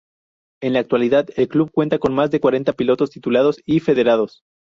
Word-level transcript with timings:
En 0.63 0.73
la 0.73 0.79
actualidad, 0.79 1.27
el 1.35 1.47
club 1.47 1.69
cuenta 1.71 1.99
con 1.99 2.15
más 2.15 2.31
de 2.31 2.39
cuarenta 2.39 2.73
pilotos 2.73 3.11
titulados 3.11 3.61
y 3.67 3.81
federados. 3.81 4.41